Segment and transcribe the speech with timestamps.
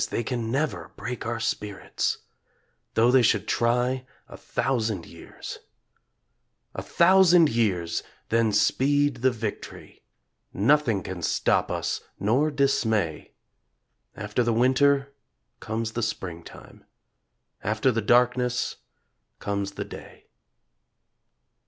[0.09, 2.17] They can never break our spirits
[2.95, 5.59] Though they should try a thousand years.
[5.59, 5.61] CHORUS
[6.73, 10.01] A thousand years, then speed the victory!
[10.53, 13.33] Nothing can stop us nor dismay.
[14.15, 15.13] After the winter
[15.59, 16.83] comes the springtime;
[17.63, 18.77] After the darkness
[19.37, 20.25] comes the day.